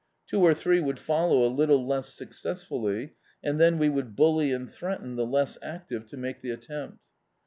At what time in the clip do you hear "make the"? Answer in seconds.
6.17-6.49